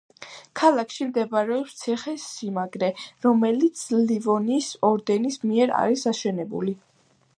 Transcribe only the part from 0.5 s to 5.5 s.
ქალაქში მდებარეობს ციხესიმაგრე, რომელიც ლივონიის ორდენის